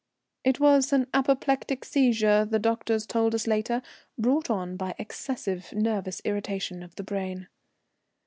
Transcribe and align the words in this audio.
It 0.43 0.59
was 0.59 0.91
an 0.93 1.05
apoplectic 1.13 1.85
seizure, 1.85 2.43
the 2.43 2.57
doctors 2.57 3.05
told 3.05 3.35
us 3.35 3.45
later, 3.45 3.83
brought 4.17 4.49
on 4.49 4.75
by 4.75 4.95
excessive 4.97 5.71
nervous 5.73 6.23
irritation 6.25 6.81
of 6.81 6.95
the 6.95 7.03
brain. 7.03 7.49